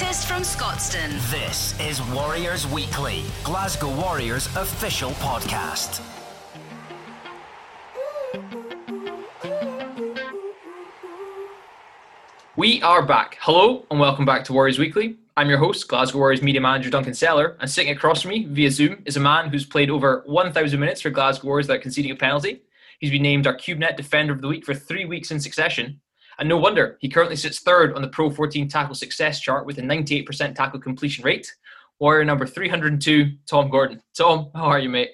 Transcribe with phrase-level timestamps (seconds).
[0.00, 1.10] latest from Scotstoun.
[1.28, 6.00] This is Warriors Weekly, Glasgow Warriors official podcast.
[12.54, 13.38] We are back.
[13.40, 15.16] Hello and welcome back to Warriors Weekly.
[15.36, 18.70] I'm your host, Glasgow Warriors media manager Duncan Seller, and sitting across from me via
[18.70, 22.16] Zoom is a man who's played over 1,000 minutes for Glasgow Warriors without conceding a
[22.16, 22.62] penalty.
[23.00, 26.00] He's been named our CubeNet Defender of the Week for three weeks in succession.
[26.38, 29.78] And no wonder, he currently sits third on the Pro 14 tackle success chart with
[29.78, 31.52] a 98% tackle completion rate.
[31.98, 34.00] Warrior number 302, Tom Gordon.
[34.16, 35.10] Tom, how are you, mate?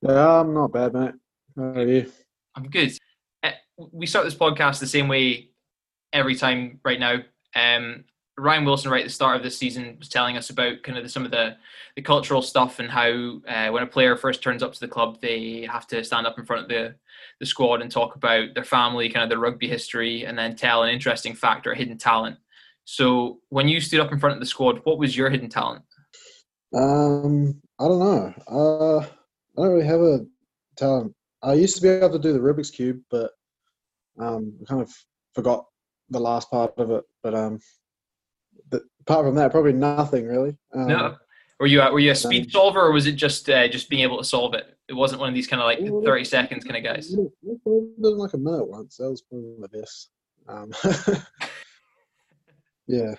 [0.00, 1.14] Yeah, I'm not bad, mate.
[1.56, 2.10] How are you?
[2.56, 2.98] I'm good.
[3.44, 3.52] Uh,
[3.92, 5.50] we start this podcast the same way
[6.12, 7.20] every time right now.
[7.54, 8.04] Um,
[8.38, 11.04] Ryan Wilson, right at the start of this season, was telling us about kind of
[11.04, 11.56] the, some of the,
[11.96, 15.20] the cultural stuff and how uh, when a player first turns up to the club,
[15.20, 16.94] they have to stand up in front of the,
[17.40, 20.82] the squad and talk about their family, kind of their rugby history, and then tell
[20.82, 22.38] an interesting fact or a hidden talent.
[22.84, 25.84] So when you stood up in front of the squad, what was your hidden talent?
[26.74, 28.34] Um, I don't know.
[28.50, 29.06] Uh, I
[29.56, 30.20] don't really have a
[30.76, 31.14] talent.
[31.42, 33.32] I used to be able to do the Rubik's cube, but
[34.18, 34.90] um, I kind of
[35.34, 35.66] forgot
[36.08, 37.04] the last part of it.
[37.22, 37.60] But um,
[38.70, 40.56] but apart from that, probably nothing really.
[40.74, 41.16] Um, no.
[41.60, 44.02] Were you a, were you a speed solver, or was it just uh, just being
[44.02, 44.76] able to solve it?
[44.88, 47.08] It wasn't one of these kind of like thirty seconds kind of guys.
[47.08, 47.30] Did
[48.00, 48.96] like a minute once.
[48.96, 50.10] That was probably my best.
[50.48, 50.72] Um,
[52.88, 53.14] yeah.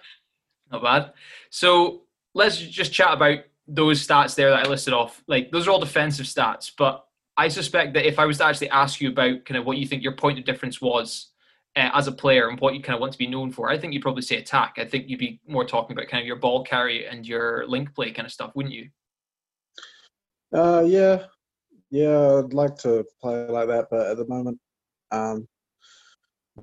[0.72, 1.14] Not bad.
[1.52, 2.03] So
[2.34, 5.23] let's just chat about those stats there that I listed off.
[5.28, 7.06] Like those are all defensive stats, but
[7.38, 9.88] I suspect that if I was to actually ask you about kind of what you
[9.88, 11.31] think your point of difference was
[11.76, 13.78] uh, as a player and what you kind of want to be known for, I
[13.78, 14.76] think you'd probably say attack.
[14.78, 17.94] I think you'd be more talking about kind of your ball carry and your link
[17.96, 18.90] play kind of stuff, wouldn't you?
[20.56, 21.26] Uh, yeah,
[21.90, 22.42] yeah.
[22.44, 24.60] I'd like to play like that, but at the moment,
[25.12, 25.48] um,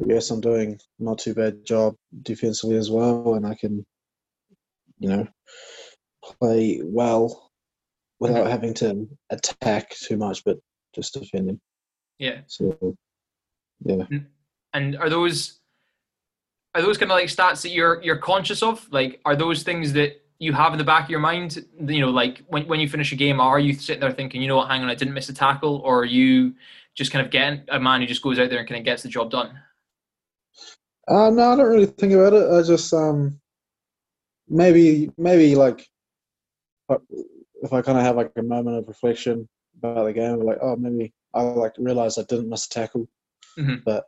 [0.06, 3.84] yes, I'm doing not too bad job defensively as well, and I can,
[5.00, 5.26] you know,
[6.22, 7.50] play well
[8.20, 8.50] without Mhm.
[8.50, 10.58] having to attack too much, but
[10.94, 11.60] just defending.
[12.18, 12.42] Yeah.
[12.46, 12.96] So,
[13.82, 14.06] yeah.
[14.72, 15.58] And are those
[16.74, 18.86] are those kind of like stats that you're you're conscious of?
[18.92, 21.64] Like, are those things that you have in the back of your mind?
[21.84, 24.48] You know, like when when you finish a game, are you sitting there thinking, you
[24.48, 26.54] know what, hang on, I didn't miss a tackle, or are you
[26.94, 29.02] just kind of getting a man who just goes out there and kind of gets
[29.02, 29.58] the job done?
[31.08, 32.48] Uh, no, I don't really think about it.
[32.52, 33.40] I just um,
[34.48, 35.88] maybe maybe like
[37.62, 39.48] if I- kind of have like a moment of reflection
[39.82, 43.08] about the game, like oh maybe I like realize I didn't miss a tackle,
[43.58, 43.82] Mhm.
[43.84, 44.04] but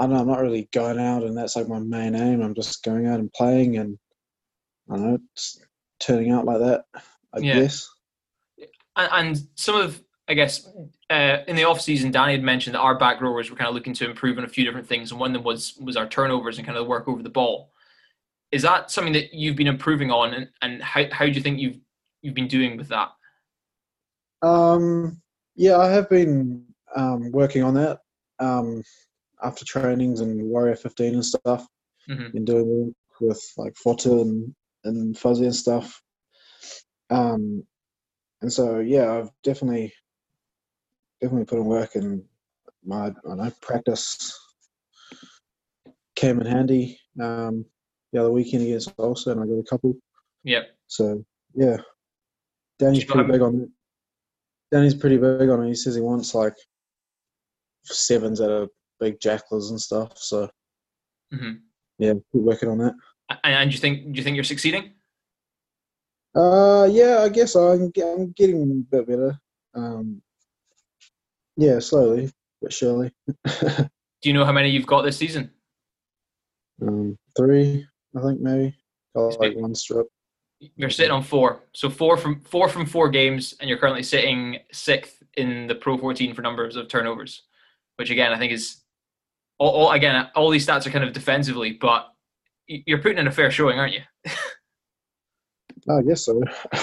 [0.00, 2.40] I don't know I'm not really going out and that's like my main aim.
[2.40, 3.98] I'm just going out and playing and
[4.90, 5.18] I don't know,
[6.00, 6.84] turning out like that.
[7.34, 7.60] I Yeah.
[7.60, 7.88] guess.
[8.96, 10.66] And, and some of, I guess,
[11.10, 13.74] uh, in the off season, Danny had mentioned that our back rowers were kind of
[13.74, 16.08] looking to improve on a few different things, and one of them was was our
[16.08, 17.72] turnovers and kind of the work over the ball.
[18.52, 21.58] Is that something that you've been improving on, and, and how how do you think
[21.58, 21.78] you've
[22.22, 23.10] you've been doing with that?
[24.42, 25.20] Um,
[25.56, 26.64] yeah, I have been
[26.96, 28.00] um, working on that
[28.38, 28.82] um,
[29.42, 31.66] after trainings and Warrior 15 and stuff.
[32.08, 32.32] Mhm.
[32.32, 36.02] Been doing work with like Fota and, and Fuzzy and stuff.
[37.10, 37.64] Um,
[38.42, 39.92] and so yeah, I've definitely
[41.20, 42.24] definitely put in work and
[42.84, 44.38] my I don't know practice
[46.16, 46.98] came in handy.
[47.20, 47.64] Um,
[48.12, 49.96] the other weekend against Ulster, and I got a couple.
[50.44, 50.70] Yep.
[50.88, 51.24] So
[51.54, 51.76] yeah,
[52.78, 53.68] Danny's pretty big on it.
[54.72, 55.68] Danny's pretty big on it.
[55.68, 56.56] He says he wants like
[57.84, 58.70] sevens at of
[59.00, 60.18] big jacklers and stuff.
[60.18, 60.48] So
[61.32, 61.52] hmm
[61.98, 62.94] yeah, keep working on that.
[63.44, 64.92] And, do you think do you think you're succeeding?
[66.34, 69.38] Uh, yeah, I guess I'm, I'm getting a bit better.
[69.74, 70.22] Um,
[71.56, 72.30] yeah, slowly
[72.60, 73.12] but surely.
[73.46, 75.50] Do you know how many you've got this season?
[76.82, 77.86] um, three,
[78.16, 78.74] I think maybe.
[79.14, 80.06] Got like one strip.
[80.76, 84.58] You're sitting on four, so four from four from four games, and you're currently sitting
[84.72, 87.42] sixth in the Pro 14 for numbers of turnovers,
[87.96, 88.79] which again I think is
[89.60, 92.08] all, all again all these stats are kind of defensively, but
[92.66, 94.00] you're putting in a fair showing, aren't you?
[95.88, 96.42] Oh, I guess so.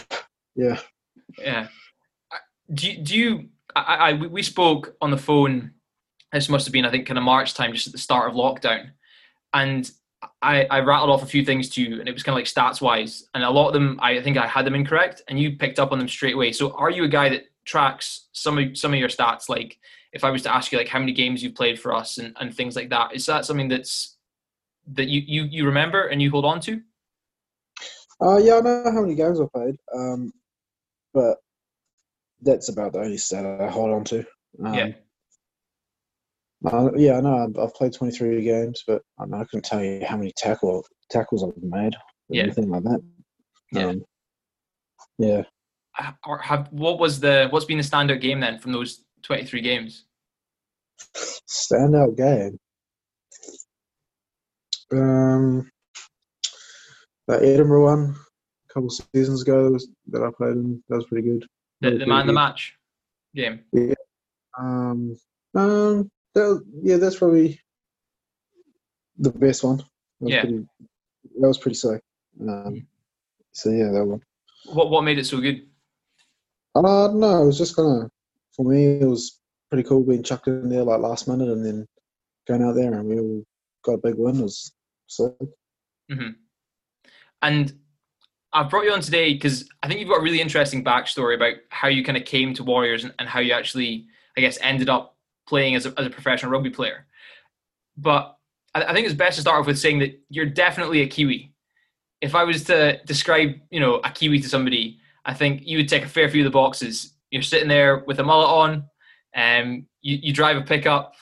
[0.56, 0.80] yeah.
[1.38, 1.68] Yeah.
[2.74, 5.72] Do you, do you I, I we- we spoke on the phone.
[6.32, 8.36] This must have been I think kind of March time, just at the start of
[8.36, 8.92] lockdown,
[9.54, 9.90] and
[10.42, 12.46] I, I rattled off a few things to you, and it was kind of like
[12.46, 15.56] stats wise, and a lot of them I think I had them incorrect, and you
[15.58, 16.52] picked up on them straight away.
[16.52, 19.48] So are you a guy that tracks some of some of your stats?
[19.48, 19.78] Like
[20.14, 22.36] if I was to ask you like how many games you've played for us and,
[22.40, 24.18] and things like that, is that something that's
[24.94, 26.82] that you, you you remember and you hold on to?
[28.22, 30.32] Uh, yeah, I know how many games I've played, um,
[31.14, 31.38] but
[32.42, 34.20] that's about the only stat I hold on to.
[34.64, 34.88] Um, Yeah.
[36.66, 37.38] Uh, yeah, I know.
[37.38, 41.44] I've, I've played 23 games, but I, I couldn't tell you how many tackle tackles
[41.44, 42.02] I've made or
[42.36, 42.44] Yeah.
[42.44, 43.00] anything like that.
[43.72, 43.86] Yeah.
[43.88, 44.04] Um,
[45.20, 45.44] yeah.
[46.26, 50.06] Or have what was the what's been the standout game then from those 23 games?
[51.48, 52.58] Standout game.
[54.92, 55.70] Um,
[57.28, 58.16] that Edinburgh one
[58.70, 59.78] a couple seasons ago
[60.08, 61.46] that I played in, that was pretty good.
[61.82, 62.74] The, the man of the match
[63.36, 63.60] game.
[63.74, 63.96] good.
[64.58, 65.18] Um,
[65.54, 67.60] um, that, yeah, that's probably
[69.18, 69.78] the best one.
[69.78, 69.86] That
[70.22, 70.42] was Yeah.
[70.42, 70.68] Pretty,
[71.40, 72.02] that was pretty sick.
[72.42, 72.88] Um,
[73.52, 74.22] so yeah, that one.
[74.66, 75.68] What what made it so good?
[76.76, 78.12] Uh, no, it was just kind of
[78.58, 79.00] for me.
[79.00, 79.40] It was
[79.70, 81.88] pretty cool being chucked in there like last minute and then
[82.48, 83.44] going out there and we all
[83.84, 84.40] got a big win.
[84.40, 84.74] It was
[85.08, 85.32] sick.
[86.10, 86.30] hmm
[87.42, 87.74] And
[88.54, 91.56] I've brought you on today because I think you've got a really interesting backstory about
[91.70, 94.08] how you kind of came to Warriors and, and how you actually,
[94.38, 95.16] I guess, ended up
[95.48, 97.06] playing as a, as a professional rugby player.
[97.98, 98.38] But
[98.74, 101.54] I, I think it's best to start off with saying that you're definitely a Kiwi.
[102.22, 105.90] If I was to describe, you know, a Kiwi to somebody, I think you would
[105.90, 107.14] take a fair few of the boxes.
[107.32, 108.84] You're sitting there with a mullet on,
[109.34, 111.16] and you, you drive a pickup,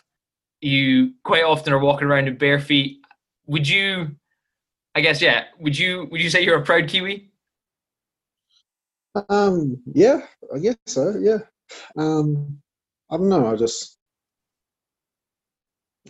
[0.61, 2.99] you quite often are walking around in bare feet.
[3.47, 4.15] Would you
[4.95, 5.43] I guess yeah.
[5.59, 7.29] Would you would you say you're a proud Kiwi?
[9.29, 10.21] Um, yeah,
[10.53, 11.15] I guess so.
[11.19, 11.39] Yeah.
[11.97, 12.61] Um,
[13.09, 13.47] I don't know.
[13.51, 13.97] I just,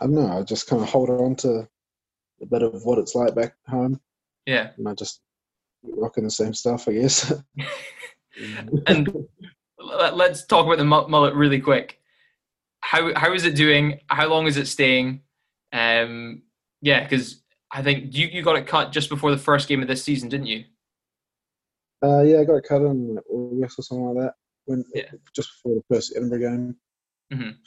[0.02, 0.40] I don't know.
[0.40, 1.68] I just kind of hold on to
[2.42, 4.00] a bit of what it's like back home,
[4.46, 4.72] Yeah.
[4.78, 5.22] and I just
[5.84, 6.88] rocking the same stuff.
[6.88, 7.34] I guess.
[8.88, 9.08] And
[9.98, 12.00] let, us talk about the mullet really quick.
[12.82, 14.00] How how is it doing?
[14.08, 15.22] How long is it staying?
[15.74, 16.44] Um,
[16.82, 19.88] yeah, because I think you you got it cut just before the first game of
[19.88, 20.66] this season, didn't you?
[22.04, 24.34] uh, yeah, I got it cut in August or something like that
[24.66, 25.10] when Yeah.
[25.34, 26.76] just before the first Edinburgh game.
[27.34, 27.58] Mhm.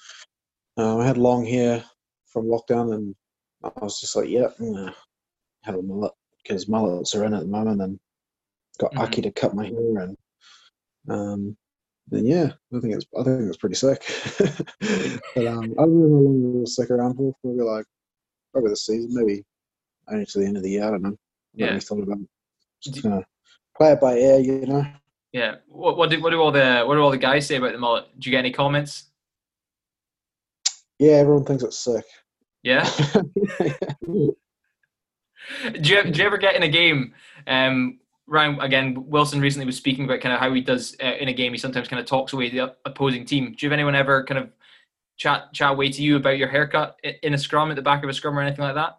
[0.77, 1.85] Um, I had long hair
[2.27, 3.17] from lockdown, and
[3.65, 4.95] I was just like, "Yep, I'm gonna
[5.65, 7.99] have a mullet because mullets are in at the moment." And
[8.79, 9.01] got Mhm.
[9.01, 10.17] Aki to cut my hair, and
[11.09, 11.57] um,
[12.11, 14.03] then yeah, I think it's I think it's pretty sick.
[15.35, 17.35] but um, I don't know how long we'll stick around for.
[17.43, 17.87] Probably like
[18.53, 19.45] probably the season, maybe
[20.11, 20.85] only to the end of the year.
[20.85, 21.11] I don't know.
[21.11, 21.15] I
[21.55, 21.79] Yeah.
[21.79, 22.19] thought about.
[22.83, 23.25] Just Do- gonna
[23.77, 24.87] play it by ear, you know.
[25.33, 25.57] Yeah.
[25.69, 27.79] What what do what do all the what do all the guys say about the
[27.79, 28.07] mullet?
[28.19, 29.05] Do you get any comments?
[30.99, 32.05] Yeah, everyone thinks it's sick.
[32.63, 32.89] Yeah.
[34.07, 34.35] do
[35.83, 37.15] you do you ever get in a game?
[37.47, 39.05] Um, Ryan again.
[39.09, 41.53] Wilson recently was speaking about kind of how he does uh, in a game.
[41.53, 43.47] He sometimes kind of talks away the opposing team.
[43.47, 44.51] Do you have anyone ever kind of
[45.17, 48.11] chat chat away to you about your haircut in a scrum at the back of
[48.11, 48.99] a scrum or anything like that?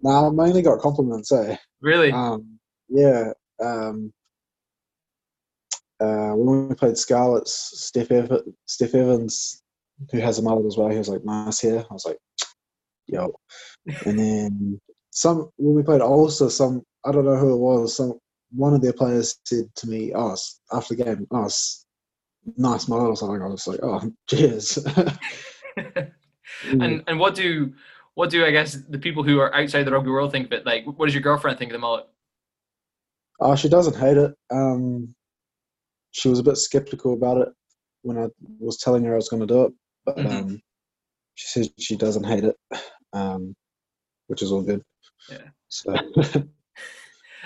[0.00, 1.56] nah, I mainly got compliments, eh?
[1.80, 2.12] Really?
[2.12, 2.58] Um,
[2.88, 3.32] yeah.
[3.62, 4.12] Um,
[6.00, 9.62] uh, when we played Scarlets, Steff, Ev- Steff Evans,
[10.10, 11.84] who has a mullet as well, he was like, nice hair.
[11.90, 12.18] I was like,
[13.06, 13.32] yo.
[14.04, 18.18] And then some, when we played Ulster, some, I don't know who it was, some,
[18.50, 20.36] one of their players said to me, oh,
[20.72, 21.48] after the game, oh,
[22.56, 23.42] nice mullet or something.
[23.42, 24.78] I was like, oh, cheers.
[26.62, 27.72] and and what do
[28.14, 30.66] what do I guess the people who are outside the rugby world think of it?
[30.66, 32.06] Like, what does your girlfriend think of the mullet?
[33.40, 34.34] Oh, she doesn't hate it.
[34.50, 35.14] Um,
[36.12, 37.48] she was a bit skeptical about it
[38.02, 39.72] when I was telling her I was going to do it,
[40.06, 40.26] but Mhm.
[40.26, 40.62] um,
[41.34, 42.56] she says she doesn't hate it,
[43.12, 43.54] um,
[44.28, 44.82] which is all good.
[45.28, 45.48] Yeah.
[45.68, 45.94] So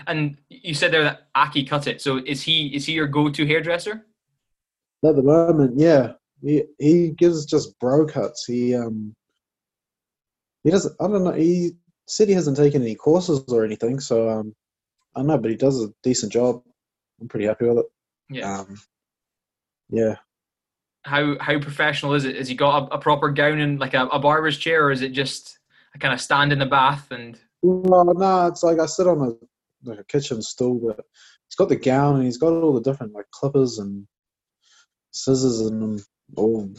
[0.07, 2.01] And you said there that Aki cut it.
[2.01, 4.07] So is he is he your go-to hairdresser?
[5.05, 8.45] at the moment, yeah, he he gives just bro cuts.
[8.47, 9.15] He um
[10.65, 10.95] he doesn't.
[11.01, 11.33] I don't know.
[11.33, 11.73] He
[12.07, 14.55] said he hasn't taken any courses or anything, so um
[15.15, 16.63] I don't know, but he does a decent job.
[17.21, 17.87] I'm pretty happy with it.
[18.31, 18.61] Yeah.
[18.61, 18.81] Um,
[19.91, 20.17] yeah.
[21.03, 22.37] how how professional is it?
[22.37, 25.03] Has he got a, a proper gown and like a, a barber's chair, or is
[25.03, 25.59] it just
[25.95, 29.21] a kind of stand in the bath and No, no, it's like I sit on
[29.23, 29.47] a
[29.85, 31.05] like a kitchen stool, but
[31.49, 34.07] he's got the gown and he's got all the different like clippers and
[35.11, 36.01] scissors and
[36.37, 36.71] all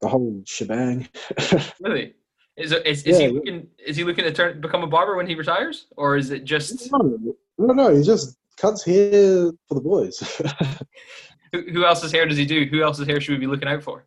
[0.00, 1.08] the whole shebang.
[1.80, 2.14] really?
[2.56, 3.26] Is it, is, is Yeah.
[3.28, 6.30] he looking is he looking to turn become a barber when he retires, or is
[6.30, 7.18] it just no,
[7.58, 10.18] no, no, he just cuts hair for the boys.
[11.52, 12.64] who, who else's hair does he do?
[12.66, 14.06] Who else's hair should we be looking out for?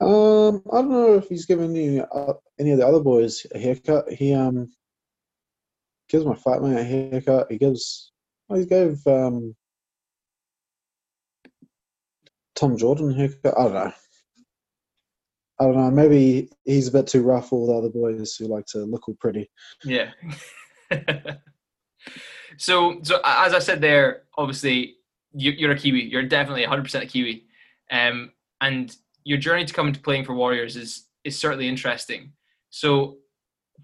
[0.00, 3.58] um, I don't know if he's given any uh, any of the other boys a
[3.58, 4.12] haircut.
[4.12, 4.70] He um
[6.08, 7.46] gives my fat mate a haircut.
[7.50, 8.12] He gives.
[8.50, 9.54] Oh, he gave um
[12.54, 13.58] Tom Jordan a haircut.
[13.58, 13.92] I don't know.
[15.60, 15.90] I don't know.
[15.90, 19.08] Maybe he's a bit too rough for all the other boys who like to look
[19.08, 19.50] all pretty.
[19.84, 20.10] Yeah.
[22.58, 24.96] so so as I said there, obviously
[25.34, 26.04] you, you're a Kiwi.
[26.04, 27.44] You're definitely 100% a Kiwi,
[27.90, 28.94] um, and
[29.24, 32.32] your journey to come into playing for Warriors is is certainly interesting.
[32.70, 33.18] So,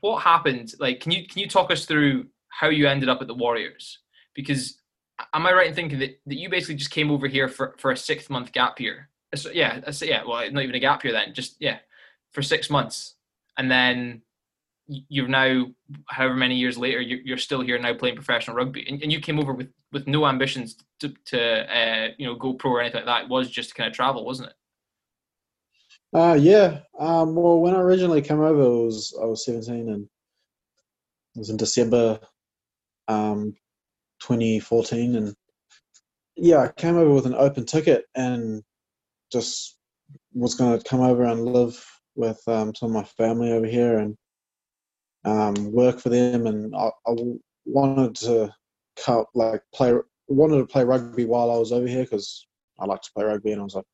[0.00, 0.74] what happened?
[0.78, 3.98] Like, can you can you talk us through how you ended up at the Warriors?
[4.34, 4.78] Because
[5.34, 7.90] am I right in thinking that, that you basically just came over here for, for
[7.90, 9.08] a six month gap year?
[9.34, 10.22] So, yeah, yeah.
[10.26, 11.34] Well, not even a gap year then.
[11.34, 11.78] Just yeah,
[12.32, 13.14] for six months,
[13.58, 14.22] and then
[14.86, 15.66] you're now,
[16.08, 19.38] however many years later, you're still here now playing professional rugby, and, and you came
[19.38, 23.06] over with with no ambitions to to uh, you know go pro or anything like
[23.06, 23.24] that.
[23.24, 24.54] It was just to kind of travel, wasn't it?
[26.12, 26.80] Uh, yeah.
[26.98, 30.08] Um, well, when I originally came over, it was I was 17, and
[31.36, 32.18] it was in December,
[33.08, 33.54] um,
[34.20, 35.34] 2014, and
[36.36, 38.62] yeah, I came over with an open ticket and
[39.32, 39.76] just
[40.34, 41.84] was going to come over and live
[42.16, 44.16] with um, some of my family over here and
[45.24, 47.14] um, work for them, and I, I
[47.66, 48.52] wanted to
[48.96, 49.94] cut, like play
[50.28, 52.46] wanted to play rugby while I was over here because
[52.78, 53.84] I like to play rugby, and I was like,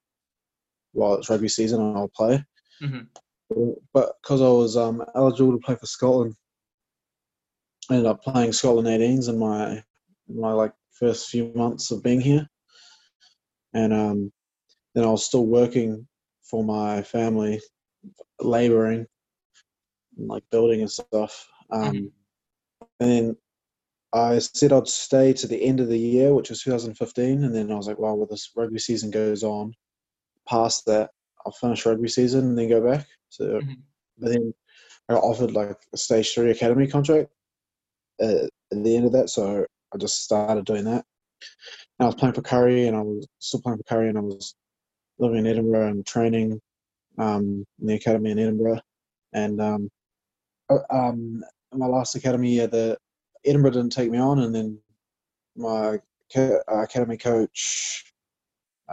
[0.96, 2.42] while it's rugby season, I'll play.
[2.82, 3.70] Mm-hmm.
[3.92, 6.34] But because I was um, eligible to play for Scotland,
[7.90, 9.82] I ended up playing Scotland 18s in my
[10.28, 12.48] my like first few months of being here,
[13.72, 14.32] and um,
[14.94, 16.08] then I was still working
[16.42, 17.60] for my family,
[18.40, 19.06] labouring,
[20.18, 21.46] like building and stuff.
[21.70, 22.06] Um, mm-hmm.
[22.98, 23.36] And then
[24.12, 27.70] I said I'd stay to the end of the year, which was 2015, and then
[27.70, 29.74] I was like, well, well, this rugby season goes on,
[30.48, 31.10] past that,
[31.44, 33.06] I'll finish rugby season and then go back.
[33.28, 33.72] So, mm-hmm.
[34.18, 34.52] but then
[35.08, 37.30] I got offered like a stage three academy contract
[38.20, 41.04] at, at the end of that, so I just started doing that.
[41.98, 44.22] And I was playing for Currie, and I was still playing for Currie, and I
[44.22, 44.54] was
[45.18, 46.60] living in Edinburgh and training
[47.18, 48.80] um, in the academy in Edinburgh.
[49.32, 49.90] And um,
[50.68, 52.98] uh, um, my last academy year, the
[53.44, 54.78] Edinburgh didn't take me on, and then
[55.56, 55.98] my
[56.36, 58.12] uh, academy coach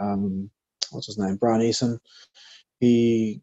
[0.00, 0.50] um,
[0.90, 1.98] what's his name, Brian Eason,
[2.80, 3.40] he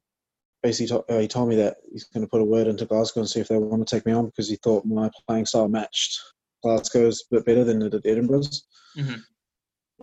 [0.64, 3.22] basically to, uh, he told me that he's going to put a word into Glasgow
[3.22, 5.68] and see if they want to take me on because he thought my playing style
[5.68, 6.20] matched
[6.64, 8.66] Glasgow's a bit better than it did Edinburgh's.
[8.98, 9.20] Mm-hmm.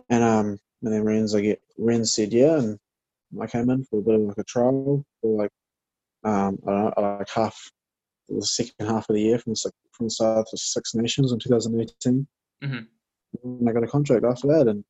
[0.09, 2.79] And um, and then Ren's I get Ren said yeah, and
[3.41, 5.51] I came in for a bit of like a trial for like
[6.23, 7.57] um I don't know, like half
[8.27, 11.39] the second half of the year from the from the start to Six Nations in
[11.39, 12.27] 2018.
[12.63, 12.77] Mm-hmm.
[13.43, 14.83] And I got a contract after that, and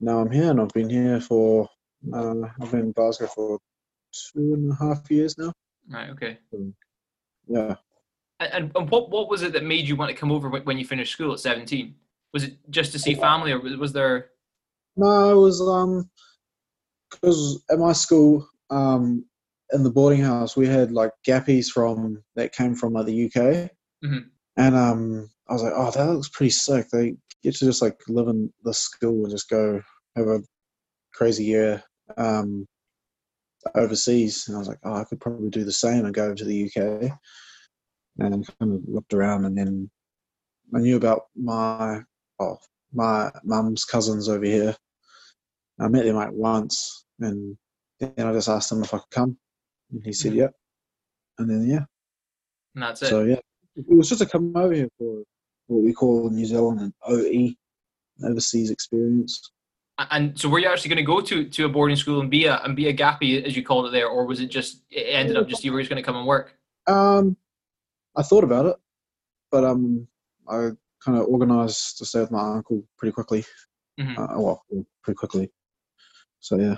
[0.00, 1.68] now I'm here, and I've been here for
[2.12, 3.58] uh, I've been in Glasgow for
[4.32, 5.52] two and a half years now.
[5.88, 6.10] Right.
[6.10, 6.38] Okay.
[7.46, 7.74] Yeah.
[8.40, 10.84] And, and what what was it that made you want to come over when you
[10.84, 11.94] finished school at 17?
[12.32, 14.30] Was it just to see family, or was there?
[14.96, 16.08] No, it was um
[17.10, 19.24] because at my school um
[19.72, 23.70] in the boarding house we had like gappies from that came from like the UK,
[24.04, 24.18] mm-hmm.
[24.56, 26.86] and um I was like, oh, that looks pretty sick.
[26.90, 29.82] They get to just like live in the school and just go
[30.16, 30.40] have a
[31.12, 31.82] crazy year
[32.16, 32.66] um,
[33.74, 34.46] overseas.
[34.46, 36.66] And I was like, oh, I could probably do the same and go to the
[36.66, 37.10] UK.
[38.18, 39.90] And kind of looked around, and then
[40.74, 42.02] I knew about my
[42.38, 42.58] oh
[42.92, 44.76] my mum's cousins over here.
[45.80, 47.56] I met them like once, and
[47.98, 49.38] then I just asked him if I could come,
[49.90, 50.40] and he said, mm-hmm.
[50.40, 50.54] "Yep."
[51.38, 51.84] And then yeah,
[52.74, 53.06] and that's it.
[53.06, 53.40] So yeah,
[53.76, 55.22] it was just to come over here for
[55.70, 57.54] what we call in New Zealand an OE,
[58.28, 59.50] overseas experience.
[60.10, 62.46] And so, were you actually going to go to, to a boarding school and be
[62.46, 65.06] a and be a gappy as you called it there, or was it just it
[65.10, 66.56] ended up just you were just going to come and work?
[66.86, 67.36] Um,
[68.16, 68.76] I thought about it,
[69.50, 70.08] but um,
[70.48, 70.70] I
[71.04, 73.44] kind of organised to stay with my uncle pretty quickly.
[73.98, 74.22] Mm-hmm.
[74.22, 74.64] Uh, well,
[75.02, 75.50] pretty quickly.
[76.40, 76.76] So yeah.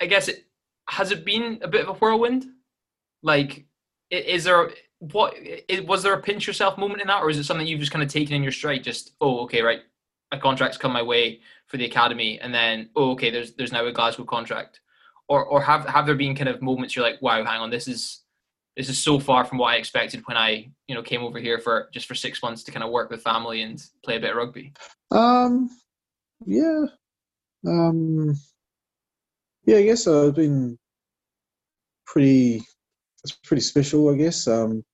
[0.00, 0.46] I guess it
[0.88, 2.46] has it been a bit of a whirlwind.
[3.22, 3.66] Like,
[4.10, 4.70] is there
[5.10, 5.34] what
[5.84, 8.04] was there a pinch yourself moment in that, or is it something you've just kind
[8.04, 8.84] of taken in your stride?
[8.84, 9.80] Just oh, okay, right,
[10.30, 13.84] a contract's come my way for the academy, and then oh, okay, there's there's now
[13.84, 14.80] a Glasgow contract,
[15.28, 17.88] or or have have there been kind of moments you're like, wow, hang on, this
[17.88, 18.20] is
[18.76, 21.58] this is so far from what I expected when I you know came over here
[21.58, 24.30] for just for six months to kind of work with family and play a bit
[24.30, 24.72] of rugby.
[25.10, 25.68] Um,
[26.46, 26.84] yeah,
[27.66, 28.36] um,
[29.64, 30.78] yeah, I guess I've been
[32.06, 32.62] pretty.
[33.24, 34.46] It's pretty special, I guess.
[34.46, 34.84] Um,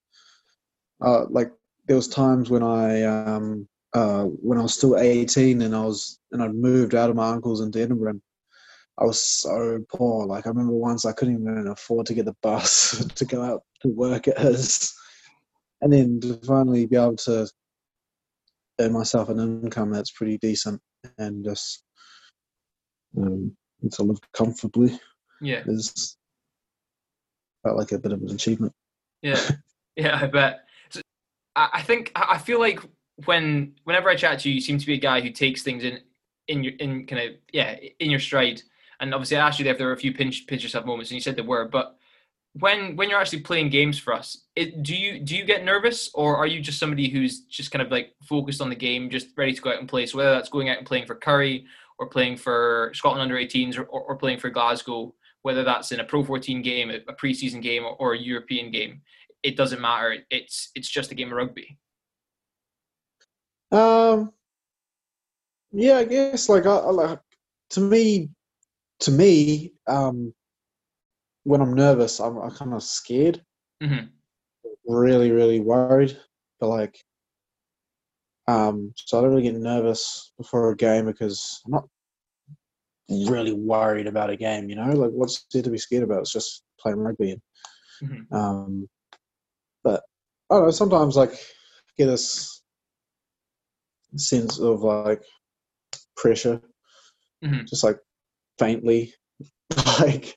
[1.01, 1.51] uh, like
[1.87, 6.21] there was times when I um, uh, when I was still 18 and I was
[6.33, 8.21] and I moved out of my uncle's into Edinburgh.
[8.99, 10.27] I was so poor.
[10.27, 13.63] Like I remember once I couldn't even afford to get the bus to go out
[13.83, 14.93] to work at his,
[15.81, 17.49] and then to finally be able to
[18.81, 20.81] earn myself an income that's pretty decent
[21.19, 21.85] and just
[23.17, 23.57] um,
[23.93, 24.99] to live comfortably.
[25.41, 26.17] Yeah, is
[27.63, 28.73] felt like a bit of an achievement.
[29.23, 29.41] Yeah,
[29.97, 30.68] yeah, I bet.
[31.57, 32.81] I think I feel like
[33.25, 35.85] when whenever I chat to you, you seem to be a guy who takes things
[35.85, 36.01] in
[36.47, 38.63] in your in kind of yeah in your stride.
[39.01, 41.17] and obviously I asked you if there were a few pinch pinch yourself moments, and
[41.17, 41.67] you said there were.
[41.67, 41.97] But
[42.55, 46.11] when when you're actually playing games for us, it, do you do you get nervous,
[46.15, 49.29] or are you just somebody who's just kind of like focused on the game, just
[49.37, 50.07] ready to go out and play?
[50.07, 51.67] So whether that's going out and playing for Currie,
[51.99, 56.05] or playing for Scotland under 18s, or, or, playing for Glasgow, whether that's in a
[56.05, 59.03] Pro 14 game, a preseason game, or, or a European game,
[59.49, 60.17] it doesn't matter.
[60.31, 61.79] It's it's just a game of rugby.
[63.73, 64.33] Um.
[65.71, 67.21] Yeah, I guess like I, I like
[67.71, 68.31] to me,
[69.01, 70.33] to me, um,
[71.45, 73.43] when I'm nervous, I'm, I'm kind of scared,
[73.83, 74.07] mm-hmm.
[74.87, 76.17] really, really worried.
[76.59, 76.99] But like,
[78.47, 81.89] um, so I don't really get nervous before a game because I'm not
[83.31, 84.71] really worried about a game.
[84.71, 86.21] You know, like what's there to be scared about?
[86.21, 87.33] It's just playing rugby.
[87.33, 87.43] And,
[88.03, 88.35] mm-hmm.
[88.35, 88.89] Um,
[89.89, 90.03] but
[90.51, 90.71] I don't know.
[90.71, 91.33] Sometimes like
[91.97, 92.63] get this
[94.17, 95.23] sense of like
[96.15, 96.61] pressure,
[97.43, 97.65] mm-hmm.
[97.67, 97.99] just like
[98.59, 99.15] faintly,
[100.01, 100.37] like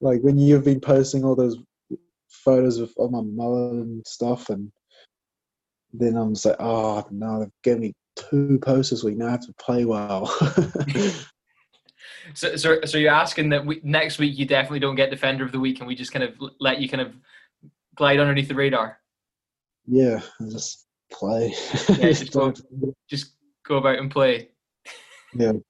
[0.00, 1.58] like when you've been posting all those
[2.30, 4.72] photos of, of my mother and stuff, and
[5.92, 9.18] then I'm just like, oh no, they've given me two posts this week.
[9.18, 10.26] Now I have to play well.
[12.34, 15.52] so, so, so you're asking that we, next week you definitely don't get defender of
[15.52, 17.12] the week, and we just kind of let you kind of
[17.96, 18.98] glide underneath the radar.
[19.86, 21.54] Yeah, just play.
[21.88, 22.52] Yeah, just, go,
[23.08, 23.32] just
[23.66, 24.50] go about and play.
[25.34, 25.52] Yeah.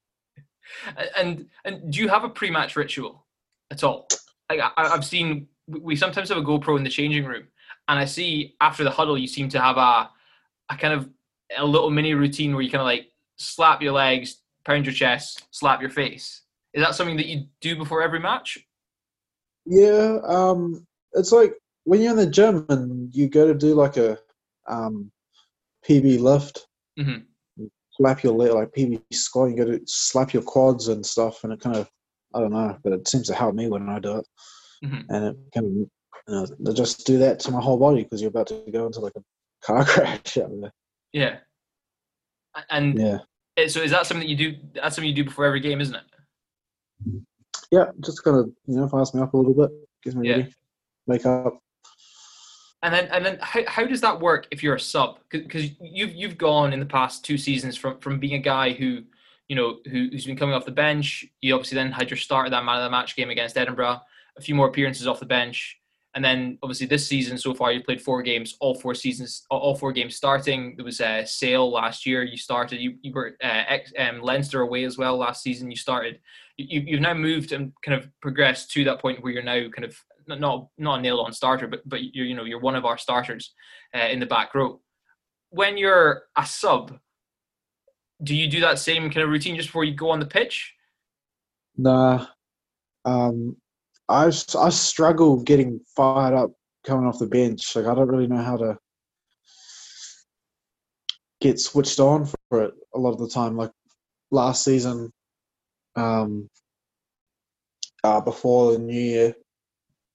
[1.17, 3.25] And and do you have a pre-match ritual
[3.71, 4.09] at all?
[4.51, 7.45] Like I, I've seen, we sometimes have a GoPro in the changing room,
[7.89, 10.11] and I see after the huddle, you seem to have a
[10.69, 11.09] a kind of
[11.57, 15.47] a little mini routine where you kind of like slap your legs, pound your chest,
[15.51, 16.43] slap your face.
[16.75, 18.59] Is that something that you do before every match?
[19.65, 21.55] Yeah, um, it's like
[21.87, 24.19] when you're in the gym and you go to do like a
[24.69, 25.11] um,
[25.89, 26.67] PB lift,
[26.99, 27.25] mm-hmm
[27.97, 29.51] slap your leg like PB squat.
[29.51, 31.91] You go to slap your quads and stuff, and it kind of
[32.35, 34.27] I don't know, but it seems to help me when I do it,
[34.85, 35.15] mm-hmm.
[35.15, 35.89] and it can
[36.29, 39.01] you know, just do that to my whole body because you're about to go into
[39.01, 39.23] like a
[39.65, 40.73] car crash out there.
[41.13, 41.37] Yeah,
[42.71, 43.19] and yeah.
[43.69, 44.57] So is that something that you do?
[44.75, 46.03] That's something you do before every game, isn't it?
[47.71, 49.71] Yeah, just kind of you know fast me up a little bit,
[50.03, 50.37] gives me yeah.
[50.37, 50.55] ready,
[51.07, 51.59] wake up.
[52.87, 55.19] And then, and then, how, how does that work if you're a sub?
[55.29, 59.03] Because you've you've gone in the past two seasons from from being a guy who,
[59.49, 61.27] you know, who, who's been coming off the bench.
[61.41, 64.01] You obviously then had your start of that man of the match game against Edinburgh,
[64.39, 65.81] a few more appearances off the bench,
[66.15, 69.75] and then obviously this season so far you played four games, all four seasons, all
[69.75, 70.77] four games starting.
[70.77, 72.23] There was a Sale last year.
[72.23, 72.81] You started.
[72.81, 75.73] You you were uh, ex, um, Leinster away as well last season.
[75.73, 76.21] You started.
[76.57, 79.85] You, you've now moved and kind of progressed to that point where you're now kind
[79.85, 82.85] of not not a nailed on starter, but but you're you know you're one of
[82.85, 83.55] our starters
[83.95, 84.81] uh, in the back row.
[85.51, 86.99] When you're a sub,
[88.23, 90.75] do you do that same kind of routine just before you go on the pitch?
[91.77, 92.27] Nah,
[93.05, 93.57] um,
[94.09, 96.53] I I struggle getting fired up
[96.85, 97.75] coming off the bench.
[97.75, 98.79] Like I don't really know how to
[101.41, 103.57] get switched on for it a lot of the time.
[103.57, 103.73] Like
[104.31, 105.13] last season,
[105.95, 106.49] um,
[108.05, 109.35] uh, before the new year,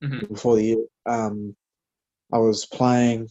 [0.03, 0.33] mm-hmm.
[0.33, 0.85] before the year.
[1.05, 1.55] Um,
[2.33, 3.27] I was playing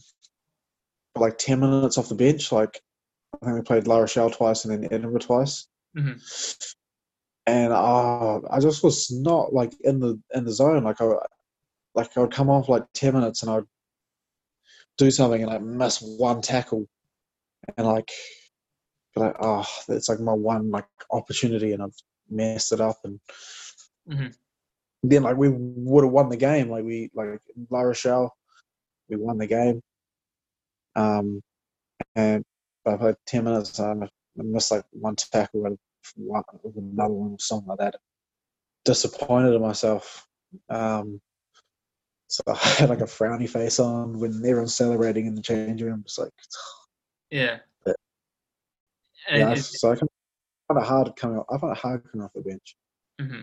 [1.15, 2.51] like 10 minutes off the bench.
[2.51, 2.81] Like,
[3.33, 5.67] I think we played La Rochelle twice and then Edinburgh twice.
[5.97, 6.19] Mm-hmm.
[7.47, 10.83] And uh, I just was not like in the in the zone.
[10.83, 11.09] Like I,
[11.95, 13.63] like I would come off like 10 minutes and I'd
[14.97, 16.87] do something and I miss one tackle,
[17.77, 18.11] and like,
[19.15, 21.95] like oh, it's like my one like opportunity and I've
[22.29, 23.19] messed it up and.
[24.09, 24.27] Mm-hmm
[25.03, 26.69] then like we would have won the game.
[26.69, 28.35] Like we like La Rochelle,
[29.09, 29.81] we won the game.
[30.95, 31.41] Um,
[32.15, 32.43] and
[32.85, 35.79] I played ten minutes and I missed like one tackle with
[36.15, 36.43] one
[36.75, 37.95] another one or something like that.
[38.85, 40.27] Disappointed in myself.
[40.69, 41.19] Um,
[42.27, 46.03] so I had like a frowny face on when everyone's celebrating in the changing room.
[46.05, 46.31] It's like,
[47.31, 47.57] yeah,
[49.31, 49.55] yeah.
[49.55, 50.09] So I kind
[50.69, 51.41] of hard coming.
[51.51, 52.75] I find it hard coming off the bench.
[53.19, 53.41] Mm-hmm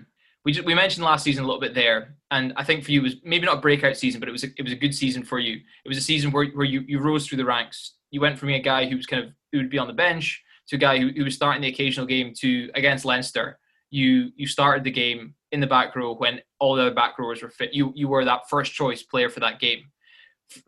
[0.48, 3.02] we just, we mentioned last season a little bit there, and I think for you
[3.02, 5.22] was maybe not a breakout season, but it was a, it was a good season
[5.22, 5.60] for you.
[5.84, 7.96] It was a season where, where you, you rose through the ranks.
[8.12, 9.92] You went from being a guy who was kind of who would be on the
[9.92, 13.58] bench to a guy who, who was starting the occasional game to against Leinster.
[13.90, 17.42] You you started the game in the back row when all the other back rowers
[17.42, 17.74] were fit.
[17.74, 19.80] You you were that first choice player for that game.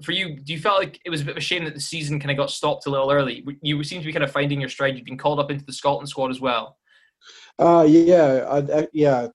[0.03, 1.81] For you, do you feel like it was a bit of a shame that the
[1.81, 3.47] season kind of got stopped a little early?
[3.63, 4.99] You seem to be kind of finding your stride.
[4.99, 6.77] You've been called up into the Scotland squad as well.
[7.59, 9.29] Uh, yeah, I, I, yeah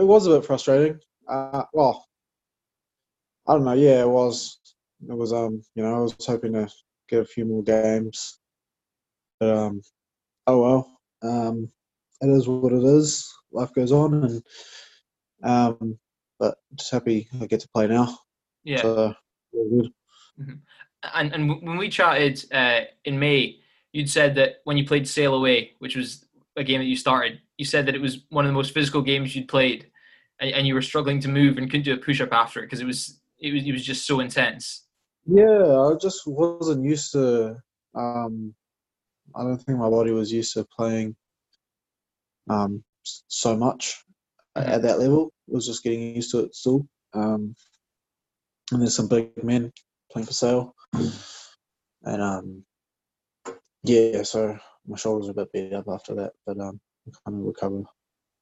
[0.00, 0.98] it was a bit frustrating.
[1.28, 2.06] Uh, well,
[3.46, 3.74] I don't know.
[3.74, 4.58] Yeah, it was.
[5.08, 5.32] It was.
[5.32, 6.68] Um, you know, I was hoping to
[7.08, 8.38] get a few more games,
[9.38, 9.82] but um,
[10.46, 11.00] oh well.
[11.22, 11.70] Um,
[12.22, 13.32] it is what it is.
[13.52, 14.42] Life goes on, and
[15.42, 15.98] Um,
[16.38, 18.18] but just happy I get to play now.
[18.64, 18.82] Yeah.
[18.82, 19.14] So,
[19.52, 19.92] good.
[21.14, 23.58] And and when we chatted uh, in May,
[23.92, 27.40] you'd said that when you played Sale Away, which was a game that you started,
[27.56, 29.89] you said that it was one of the most physical games you'd played,
[30.40, 32.66] and, and you were struggling to move and couldn't do a push up after it
[32.66, 34.86] because it was it was it was just so intense.
[35.26, 37.56] Yeah, I just wasn't used to.
[37.94, 38.54] Um,
[39.36, 41.14] I don't think my body was used to playing
[42.48, 44.02] um, so much
[44.56, 45.32] a- at that level.
[45.46, 46.86] Was just getting used to it still.
[47.12, 47.54] Um,
[48.72, 49.72] and there's some big men
[50.12, 50.74] playing for Sale,
[52.04, 52.64] and um,
[53.82, 57.40] yeah, so my shoulders are a bit beat up after that, but um, I kind
[57.40, 57.82] of recover.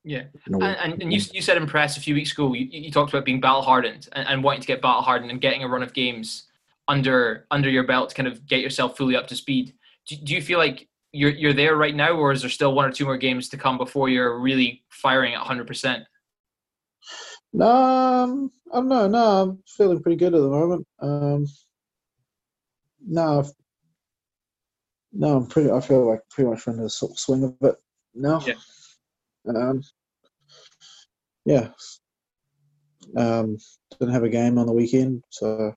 [0.09, 0.23] Yeah.
[0.47, 3.27] And, and, you, you said in press a few weeks ago, you, you talked about
[3.27, 5.93] being battle hardened and, and wanting to get battle hardened and getting a run of
[5.93, 6.45] games
[6.89, 9.75] under under your belt to kind of get yourself fully up to speed.
[10.07, 12.87] Do, do you feel like you're you're there right now, or is there still one
[12.87, 16.05] or two more games to come before you're really firing at 100 percent?
[17.53, 19.09] No, um, I don't know.
[19.09, 20.87] No, I'm feeling pretty good at the moment.
[21.01, 21.47] Um,
[23.07, 23.51] no, I've-
[25.13, 25.71] no, I'm pretty.
[25.71, 27.77] I feel like pretty much in the sort of swing of it
[28.15, 28.41] now.
[28.47, 28.55] Yeah.
[29.49, 29.83] Um,
[31.49, 31.69] yeah.
[33.17, 33.57] Um,
[33.99, 35.73] didn't have a game on the weekend, so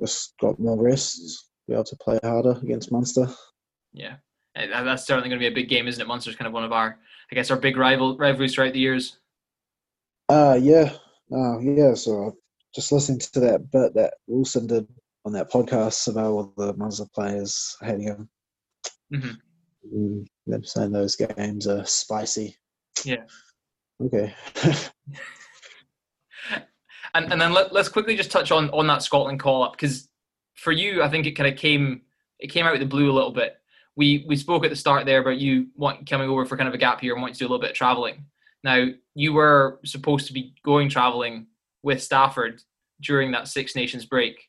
[0.00, 1.46] just got more rest.
[1.68, 3.28] Be able to play harder against Munster.
[3.92, 4.16] Yeah,
[4.56, 6.08] And that's certainly going to be a big game, isn't it?
[6.08, 6.98] Munster's kind of one of our,
[7.30, 9.18] I guess, our big rival rivalries throughout the years.
[10.28, 10.92] Uh, yeah.
[11.32, 11.94] Uh, yeah.
[11.94, 12.36] So
[12.74, 14.88] just listening to that bit that Wilson did
[15.24, 18.28] on that podcast about all the Munster players hating him.
[19.12, 19.36] Mhm.
[19.94, 22.56] Mm, them saying those games are spicy.
[23.04, 23.24] Yeah.
[24.00, 24.34] Okay.
[27.14, 30.08] And and then let, let's quickly just touch on on that Scotland call up because
[30.54, 32.02] for you, I think it kind of came
[32.38, 33.56] it came out of the blue a little bit.
[33.96, 36.74] We we spoke at the start there about you want coming over for kind of
[36.74, 38.26] a gap year and wanting to do a little bit of traveling.
[38.62, 41.46] Now you were supposed to be going traveling
[41.82, 42.62] with Stafford
[43.00, 44.48] during that Six Nations break,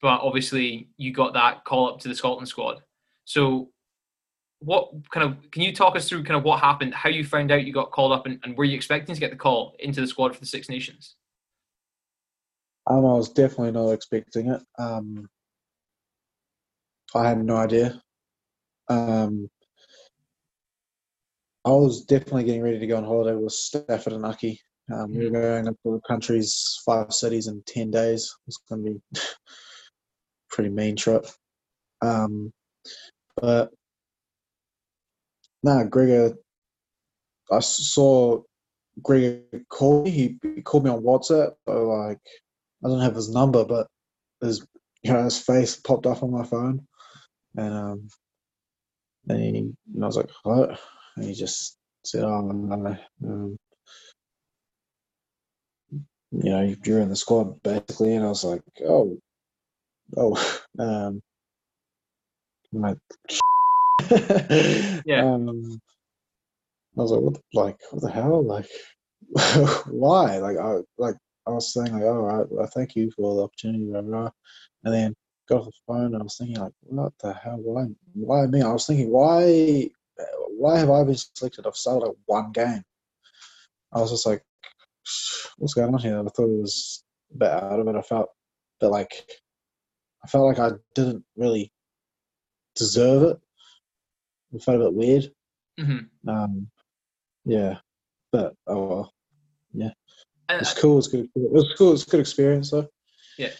[0.00, 2.82] but obviously you got that call up to the Scotland squad.
[3.24, 3.70] So
[4.64, 7.50] what kind of can you talk us through kind of what happened, how you found
[7.50, 10.00] out you got called up, and, and were you expecting to get the call into
[10.00, 11.16] the squad for the Six Nations?
[12.86, 14.62] um, I was definitely not expecting it.
[14.78, 15.28] Um,
[17.14, 18.00] I had no idea.
[18.88, 19.48] Um,
[21.64, 24.60] I was definitely getting ready to go on holiday with Stafford and Aki.
[24.92, 28.24] Um, we were going up to the country's five cities in ten days.
[28.24, 29.20] It was going to be a
[30.50, 31.26] pretty mean trip.
[32.02, 32.52] Um,
[33.36, 33.70] but
[35.64, 36.36] no, Gregor.
[37.50, 38.42] I saw
[39.02, 40.10] Gregor call me.
[40.10, 41.54] He, called me on WhatsApp.
[41.66, 42.18] So like,
[42.84, 43.86] I don't have his number, but
[44.42, 44.66] his
[45.02, 46.86] you know his face popped up on my phone,
[47.56, 48.08] and um,
[49.24, 49.58] then he,
[49.94, 50.78] and I was like, what?
[51.16, 53.56] And he just said, oh, no, um,
[56.30, 59.18] you know, you're in the squad basically, and I was like, oh,
[60.16, 61.22] oh, um,
[62.74, 62.98] I'm like,
[65.06, 65.24] Yeah.
[65.24, 65.80] Um,
[66.96, 68.66] I was like, what, the, like, what the hell, like,
[69.86, 70.38] why?
[70.38, 73.84] Like, I like I was saying, like, all right, well, thank you for the opportunity,
[73.84, 74.30] blah, blah.
[74.84, 75.14] and then
[75.48, 78.62] got off the phone, and I was thinking, like, what the hell, why, why me?
[78.62, 79.90] I was thinking, why,
[80.48, 81.66] why have I been selected?
[81.66, 82.82] I've started like one game.
[83.92, 84.42] I was just like,
[85.58, 86.18] what's going on here?
[86.18, 87.96] I thought it was a bit out of it.
[87.96, 88.30] I felt
[88.80, 89.26] that like
[90.24, 91.72] I felt like I didn't really
[92.74, 93.40] deserve it.
[94.54, 95.32] It felt a bit weird.
[95.80, 96.28] Mm-hmm.
[96.28, 96.68] Um,
[97.44, 97.78] yeah,
[98.32, 99.14] but oh well.
[100.48, 100.98] And, It's cool.
[100.98, 101.28] It's good.
[101.34, 101.92] It was cool.
[101.92, 102.86] It's a good experience though.
[103.38, 103.50] Yeah.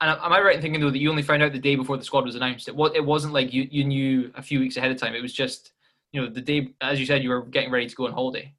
[0.00, 1.96] And am I right in thinking though that you only found out the day before
[1.96, 2.68] the squad was announced?
[2.68, 5.14] It was it wasn't like you, you knew a few weeks ahead of time.
[5.14, 5.72] It was just
[6.12, 8.54] you know the day, as you said, you were getting ready to go on holiday.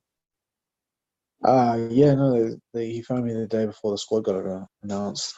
[1.46, 5.34] Uh yeah, no, they, they, he found me the day before the squad got announced.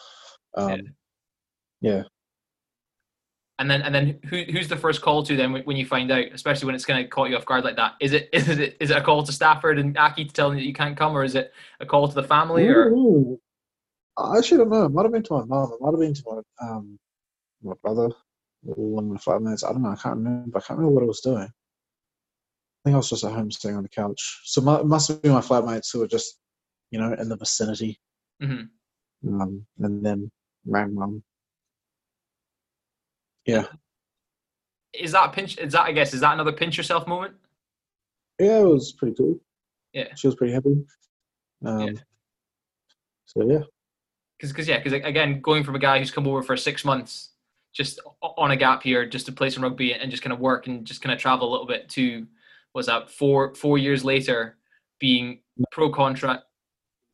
[0.56, 0.82] Um,
[1.82, 2.04] yeah.
[3.60, 6.26] And then and then who who's the first call to then when you find out,
[6.34, 7.94] especially when it's kind of caught you off guard like that?
[8.00, 10.58] Is it is it is it a call to Stafford and Aki to tell them
[10.58, 12.68] that you can't come, or is it a call to the family?
[12.68, 13.40] Or Ooh.
[14.18, 14.86] I actually don't know.
[14.86, 15.72] It might have been to my mum.
[15.74, 17.00] It might have been to my um
[17.62, 18.10] my brother
[18.64, 19.64] one of my flatmates.
[19.68, 19.90] I don't know.
[19.90, 20.58] I can't remember.
[20.58, 21.44] I can't remember what I was doing.
[21.44, 21.50] I
[22.84, 24.42] think I was just at home sitting on the couch.
[24.46, 26.38] So my, it must have been my flatmates who were just,
[26.92, 28.00] you know, in the vicinity.
[28.42, 28.70] Mhm.
[29.28, 30.32] Um, and then
[30.66, 31.24] rang mum.
[33.50, 33.66] Yeah.
[34.94, 35.58] is that a pinch?
[35.58, 37.36] Is that I guess is that another pinch yourself moment?
[38.40, 39.40] Yeah, it was pretty cool.
[39.94, 40.14] Yeah.
[40.16, 40.84] She was pretty happy.
[41.66, 41.94] Um, Yeah.
[43.26, 43.60] So yeah.
[44.38, 47.32] Because because yeah, because again, going from a guy who's come over for six months
[47.74, 50.66] just on a gap here just to play some rugby and just kind of work
[50.68, 52.26] and just kind of travel a little bit to
[52.74, 54.58] was that four four years later
[55.00, 56.44] being pro contract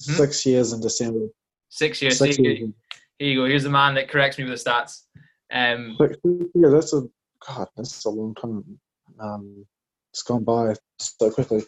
[0.03, 0.13] Hmm?
[0.13, 1.27] Six years in December.
[1.69, 2.17] Six years.
[2.17, 2.69] Six here, years.
[3.17, 3.45] here you go.
[3.45, 5.03] Here's the man that corrects me with the stats.
[5.51, 6.71] Um, Six years.
[6.73, 7.03] That's a
[7.47, 7.67] God.
[7.77, 8.79] That's a long time.
[9.19, 9.65] Um,
[10.11, 11.63] it's gone by so quickly.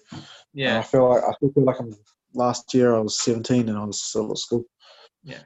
[0.76, 1.94] And I feel like I feel like I'm.
[2.34, 4.63] Last year I was 17 and I was still at school.
[5.24, 5.40] Yeah,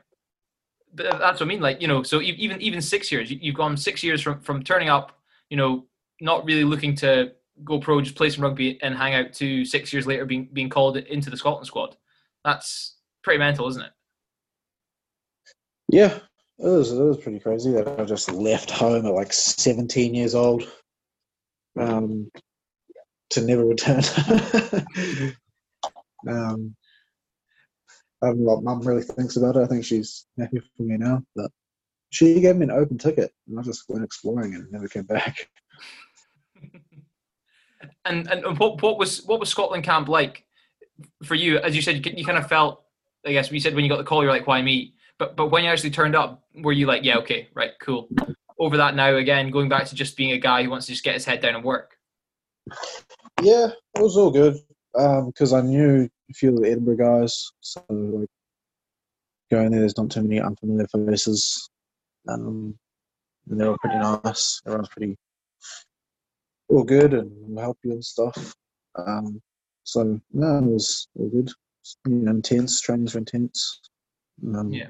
[0.93, 1.61] but that's what I mean.
[1.61, 4.63] Like you know, so even even six years, you- you've gone six years from from
[4.63, 5.17] turning up.
[5.49, 5.85] You know,
[6.19, 9.33] not really looking to go pro, just play some rugby and hang out.
[9.33, 11.95] To six years later, being being called into the Scotland squad.
[12.43, 13.91] That's pretty mental, isn't it?
[15.89, 16.19] Yeah,
[16.63, 16.91] it was.
[16.91, 20.63] It was pretty crazy that I just left home at like 17 years old.
[21.79, 22.29] Um,
[23.31, 24.03] to never return.
[26.27, 26.75] um,
[28.21, 29.63] I don't know what mum really thinks about it.
[29.63, 31.49] I think she's happy for me now, but
[32.11, 35.49] she gave me an open ticket, and I just went exploring and never came back.
[38.05, 40.45] And and what what was what was Scotland camp like
[41.23, 41.57] for you?
[41.57, 42.83] As you said, you, you kind of felt.
[43.25, 45.51] I guess you said when you got the call, you're like, "Why me?" But but
[45.51, 48.09] when you actually turned up, were you like, "Yeah, okay, right, cool."
[48.57, 51.03] Over that now again, going back to just being a guy who wants to just
[51.03, 51.95] get his head down and work.
[53.39, 54.57] Yeah, it was all good
[55.27, 58.29] because I knew a few of the Edinburgh guys, so like
[59.51, 61.69] going there, there's not too many unfamiliar faces,
[62.27, 62.75] um,
[63.47, 64.59] and they were pretty nice.
[64.65, 65.15] Everyone's pretty
[66.67, 68.55] all good and help you and stuff.
[68.95, 69.39] Um,
[69.83, 71.51] so no, it was all good.
[72.07, 73.81] You know, intense trainings were intense.
[74.55, 74.87] Um, Yeah.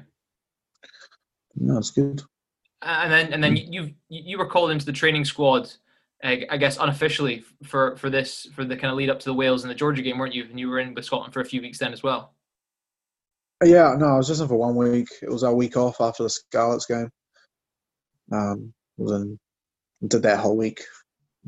[1.56, 2.22] No, it's good.
[2.82, 5.72] and then and then you you you were called into the training squad,
[6.24, 9.34] uh, I guess unofficially for for this for the kind of lead up to the
[9.34, 10.44] Wales and the Georgia game, weren't you?
[10.44, 12.34] And you were in with Scotland for a few weeks then as well.
[13.64, 15.08] Yeah, no, I was just in for one week.
[15.22, 17.10] It was our week off after the Scarlets game.
[18.32, 19.38] Um, was in,
[20.08, 20.82] did that whole week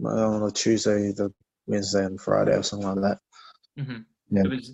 [0.04, 1.32] uh, on a Tuesday, the
[1.66, 3.00] Wednesday, and Friday or something like
[3.76, 3.84] that.
[3.84, 4.42] hmm Yeah.
[4.44, 4.72] It was.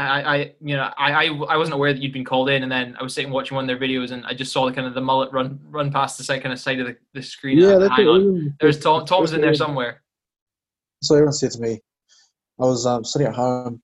[0.00, 2.70] I, I, you know, I, I, I wasn't aware that you'd been called in, and
[2.70, 4.86] then I was sitting watching one of their videos, and I just saw the kind
[4.86, 7.58] of the mullet run, run past the side, kind of side of the, the screen.
[7.58, 8.56] Yeah, that's hang on.
[8.60, 9.04] There's Tom.
[9.04, 10.02] Tom's in there somewhere.
[11.02, 11.80] So everyone said to me,
[12.60, 13.82] I was um, sitting at home.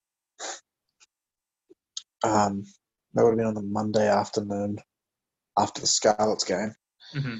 [2.24, 2.64] Um,
[3.14, 4.78] that would have been on the Monday afternoon
[5.58, 6.74] after the Scarlets game.
[7.12, 7.38] hmm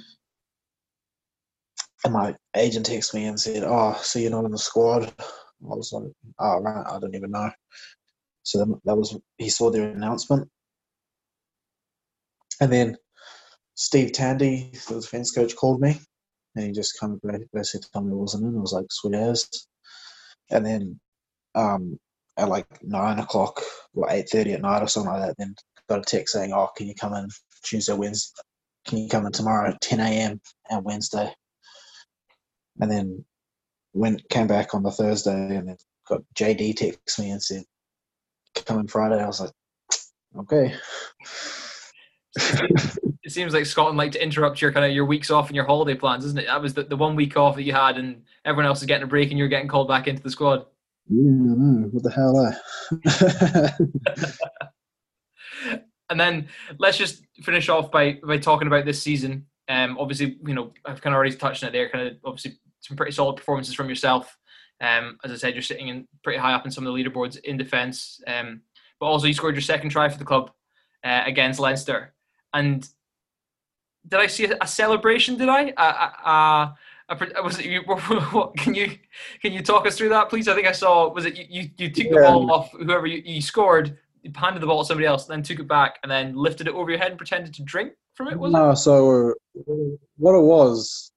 [2.05, 5.25] And my agent texted me and said, "Oh, so you're not in the squad?" I
[5.61, 7.51] was like, "Oh, right, I don't even know."
[8.47, 10.49] So that was he saw their announcement,
[12.61, 12.97] and then
[13.75, 15.99] Steve Tandy, the defense coach, called me,
[16.55, 17.21] and he just kind of
[17.53, 18.57] basically told me it wasn't in.
[18.57, 19.49] I was like, "Sweet as,"
[20.49, 21.01] and then
[21.57, 21.99] um,
[22.37, 23.63] at like nine o'clock
[23.95, 25.57] or eight thirty at night or something like that, then
[25.89, 27.29] got a text saying, "Oh, can you come in
[27.65, 28.43] Tuesday, Wednesday?
[28.87, 30.41] Can you come in tomorrow at ten a.m.
[30.71, 31.35] and Wednesday?"
[32.81, 33.25] And then
[33.93, 37.65] went came back on the Thursday and then got JD text me and said,
[38.65, 39.51] "Come in Friday." I was like,
[40.39, 40.75] "Okay."
[43.23, 45.65] It seems like Scotland like to interrupt your kind of your weeks off and your
[45.65, 46.47] holiday plans, isn't it?
[46.47, 49.03] That was the, the one week off that you had, and everyone else is getting
[49.03, 50.67] a break, and you're getting called back into the squad.
[51.09, 51.89] Yeah.
[51.91, 53.71] What the hell, eh?
[56.09, 59.47] And then let's just finish off by by talking about this season.
[59.69, 61.89] Um, obviously, you know, I've kind of already touched on it there.
[61.89, 64.37] Kind of obviously some pretty solid performances from yourself.
[64.81, 67.39] Um, as I said, you're sitting in pretty high up in some of the leaderboards
[67.39, 68.21] in defence.
[68.27, 68.61] Um,
[69.01, 70.51] but also you scored your second try for the club
[71.05, 72.15] uh, against Leinster.
[72.53, 72.89] And
[74.09, 75.37] did I see a, celebration?
[75.37, 75.71] Did I?
[75.77, 76.75] Uh, uh,
[77.09, 77.83] uh, was it you?
[78.33, 78.97] What, can you
[79.43, 80.49] can you talk us through that, please?
[80.49, 81.13] I think I saw.
[81.13, 81.45] Was it you?
[81.49, 84.87] You, you took the ball off whoever you, you scored, you handed the ball to
[84.87, 87.53] somebody else, then took it back, and then lifted it over your head and pretended
[87.55, 88.39] to drink from it.
[88.39, 88.77] Was it?
[88.77, 89.35] so
[90.17, 91.13] what it was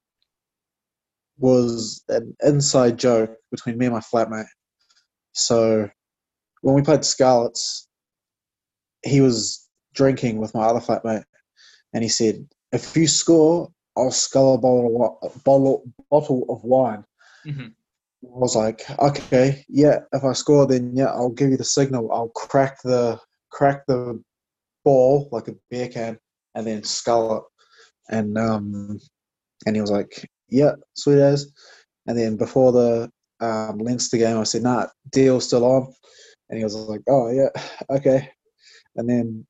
[1.39, 4.45] was an inside joke between me and my flatmate.
[5.33, 5.89] So
[6.61, 7.87] when we played Scarlets,
[9.03, 11.23] he was drinking with my other flatmate,
[11.93, 16.45] and he said, "If you score, I'll scull a bottle of, wi- a bottle bottle
[16.49, 17.05] of wine."
[17.45, 17.69] Mhm.
[17.69, 19.99] I was like, "Okay, yeah.
[20.11, 22.11] If I score, then yeah, I'll give you the signal.
[22.11, 24.21] I'll crack the crack the
[24.83, 26.19] ball like a beer can,
[26.55, 27.43] and then scull it."
[28.09, 28.99] And um,
[29.65, 31.51] and he was like, "Yeah, sweet as."
[32.07, 35.93] And then before the um, Leinster game, I said, "Nah, deal's still on."
[36.49, 37.49] And he was like, "Oh yeah,
[37.89, 38.31] okay."
[38.95, 39.45] And then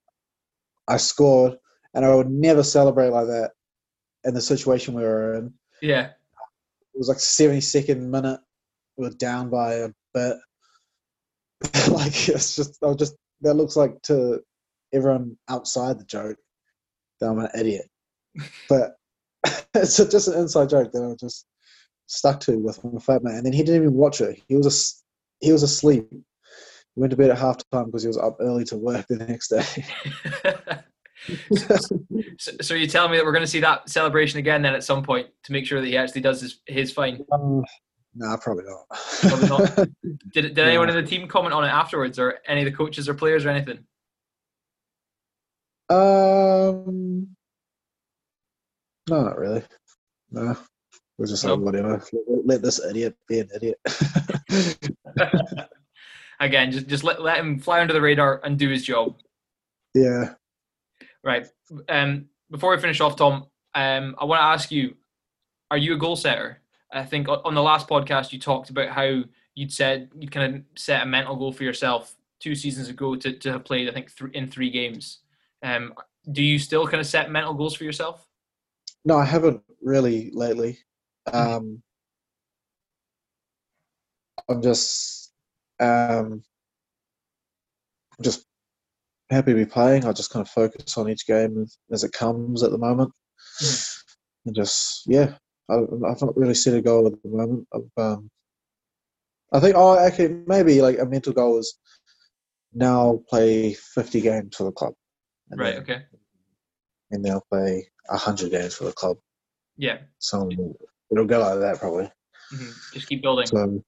[0.87, 1.57] I scored,
[1.93, 3.51] and I would never celebrate like that
[4.23, 5.53] in the situation we were in.
[5.81, 6.07] Yeah.
[6.93, 8.39] It was like 72nd minute.
[8.97, 10.37] We were down by a bit.
[11.89, 14.41] like it's just, I was just that looks like to
[14.93, 16.37] everyone outside the joke
[17.19, 17.89] that I'm an idiot.
[18.69, 18.91] But
[19.81, 21.45] it's just an inside joke that I just
[22.07, 23.37] stuck to with my flatmate.
[23.37, 24.41] And then he didn't even watch it.
[24.47, 26.07] He was a, he was asleep
[26.99, 29.47] went to bed at half time because he was up early to work the next
[29.47, 29.63] day.
[32.37, 34.83] so, so you tell me that we're going to see that celebration again then at
[34.83, 37.25] some point to make sure that he actually does his, his fine.
[37.31, 37.63] Um,
[38.15, 38.85] nah, probably not.
[39.21, 39.89] Probably not.
[40.33, 43.09] Did, did anyone in the team comment on it afterwards, or any of the coaches
[43.09, 43.79] or players or anything?
[45.89, 47.35] Um,
[49.09, 49.63] no, not really.
[50.31, 50.55] No,
[51.17, 52.03] we're just like whatever.
[52.11, 53.79] Let, let this idiot be an idiot.
[56.39, 59.17] Again, just just let, let him fly under the radar and do his job.
[59.93, 60.35] yeah.
[61.23, 61.47] Right.
[61.89, 64.95] Um, before we finish off, Tom, um, I want to ask you:
[65.69, 66.61] Are you a goal setter?
[66.91, 69.23] I think on the last podcast you talked about how
[69.55, 73.33] you'd said you kind of set a mental goal for yourself two seasons ago to,
[73.33, 75.19] to have played, I think, th- in three games.
[75.61, 75.93] Um,
[76.31, 78.25] do you still kind of set mental goals for yourself?
[79.05, 80.77] No, I haven't really lately.
[81.31, 81.81] Um,
[84.49, 85.31] I'm just,
[85.79, 86.43] um,
[88.17, 88.45] I'm just
[89.29, 90.05] happy to be playing.
[90.05, 93.11] I just kind of focus on each game as, it comes at the moment,
[94.45, 95.35] and just yeah,
[95.69, 95.75] I,
[96.07, 97.67] I've not really set a goal at the moment.
[97.97, 98.29] Um,
[99.53, 101.77] I think oh, actually maybe like a mental goal is
[102.73, 104.93] now play 50 games for the club,
[105.51, 105.75] Right.
[105.77, 106.03] Okay.
[107.11, 109.17] And then I'll play 100 games for the club.
[109.77, 109.99] Yeah.
[110.19, 110.49] So
[111.11, 112.11] it'll go like that probably.
[112.51, 113.47] hmm Just keep building.
[113.47, 113.83] So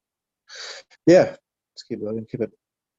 [1.06, 1.36] yeah,
[1.76, 2.52] just keep building, keep it,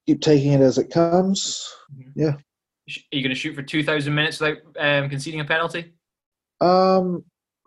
[0.07, 1.69] keep taking it as it comes.
[2.15, 2.35] Yeah.
[2.35, 5.93] Are you going to shoot for two thousand minutes without um, conceding a penalty?
[6.61, 7.25] Um,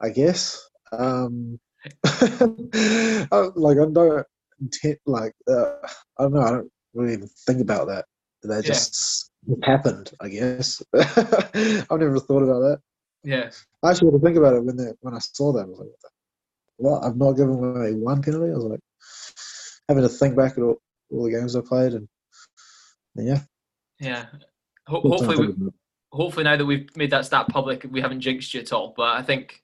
[0.00, 0.68] I guess.
[0.92, 1.58] Um,
[2.04, 4.26] I- like I don't
[4.60, 5.74] intent like uh,
[6.18, 6.40] I don't know.
[6.42, 8.04] I don't really even think about that.
[8.42, 8.68] That Yeah.
[8.72, 9.30] just
[9.62, 10.12] happened.
[10.20, 10.82] I guess.
[10.94, 12.78] I've never thought about that.
[13.22, 13.50] Yeah.
[13.82, 15.64] I actually had to think about it when they, when I saw that.
[15.64, 15.88] I was like,
[16.78, 16.92] what?
[17.00, 17.04] what?
[17.04, 18.50] I've not given away one penalty.
[18.50, 18.80] I was like,
[19.88, 20.80] having to think back at all,
[21.12, 22.08] all the games I played, and,
[23.16, 23.40] and yeah.
[23.98, 24.26] Yeah.
[24.86, 25.74] Ho- hopefully, we, think about it.
[26.12, 28.94] hopefully now that we've made that stat public, we haven't jinxed you at all.
[28.96, 29.60] But I think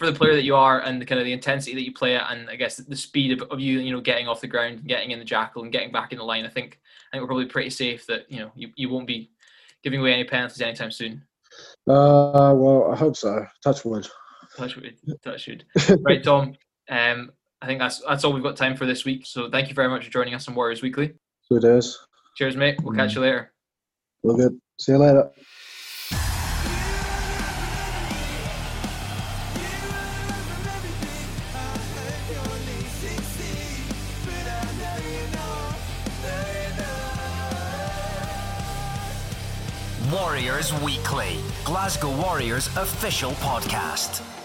[0.00, 2.16] for the player that you are and the kind of the intensity that you play
[2.16, 4.78] at, and I guess the speed of, of you, you know, getting off the ground,
[4.78, 7.20] and getting in the jackal, and getting back in the line, I think I think
[7.22, 9.30] we're probably pretty safe that you know you, you won't be
[9.84, 11.22] giving away any penalties anytime soon.
[11.86, 13.44] Uh, well, I hope so.
[13.62, 14.08] Touch wood.
[14.56, 14.96] Touch wood.
[15.22, 15.64] Touch wood.
[16.00, 16.54] Right, Tom.
[16.88, 19.26] Um, I think that's that's all we've got time for this week.
[19.26, 21.12] So thank you very much for joining us on Warriors Weekly.
[21.50, 21.98] Good days.
[22.36, 22.80] Cheers, mate.
[22.82, 23.52] We'll catch you later.
[24.24, 24.58] All good.
[24.78, 25.30] See you later.
[40.40, 44.39] Warriors Weekly, Glasgow Warriors official podcast.